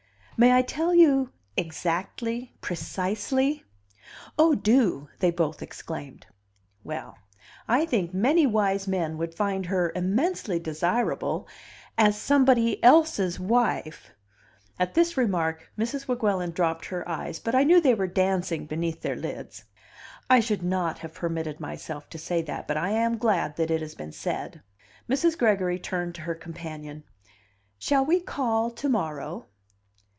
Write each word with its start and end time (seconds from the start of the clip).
"May 0.37 0.53
I 0.53 0.63
tell 0.63 0.95
you 0.95 1.29
exactly, 1.55 2.51
precisely?" 2.61 3.63
"Oh, 4.39 4.55
do!" 4.55 5.07
they 5.19 5.29
both 5.29 5.61
exclaimed. 5.61 6.25
"Well, 6.83 7.19
I 7.67 7.85
think 7.85 8.11
many 8.11 8.47
wise 8.47 8.87
men 8.87 9.19
would 9.19 9.35
find 9.35 9.67
her 9.67 9.91
immensely 9.93 10.57
desirable 10.57 11.47
as 11.95 12.19
somebody 12.19 12.83
else's 12.83 13.39
wife!" 13.39 14.09
At 14.79 14.95
this 14.95 15.15
remark 15.15 15.69
Mrs. 15.77 16.07
Weguelin 16.07 16.53
dropped 16.55 16.85
her 16.87 17.07
eyes, 17.07 17.37
but 17.37 17.53
I 17.53 17.61
knew 17.63 17.79
they 17.79 17.93
were 17.93 18.07
dancing 18.07 18.65
beneath 18.65 19.03
their 19.03 19.15
lids. 19.15 19.65
"I 20.27 20.39
should 20.39 20.63
not 20.63 20.97
have 20.97 21.13
permitted 21.13 21.59
myself 21.59 22.09
to 22.09 22.17
say 22.17 22.41
that, 22.41 22.67
but 22.67 22.77
I 22.77 22.89
am 22.89 23.19
glad 23.19 23.57
that 23.57 23.69
it 23.69 23.81
has 23.81 23.93
been 23.93 24.11
said." 24.11 24.63
Mrs. 25.07 25.37
Gregory 25.37 25.77
turned 25.77 26.15
to 26.15 26.21
her 26.21 26.33
companion. 26.33 27.03
"Shall 27.77 28.03
we 28.03 28.19
call 28.19 28.71
to 28.71 28.89
morrow?" 28.89 29.45